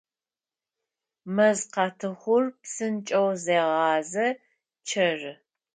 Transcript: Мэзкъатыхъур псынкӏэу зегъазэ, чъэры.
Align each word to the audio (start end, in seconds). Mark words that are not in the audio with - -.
Мэзкъатыхъур 1.35 2.43
псынкӏэу 2.61 3.29
зегъазэ, 3.43 4.27
чъэры. 4.87 5.33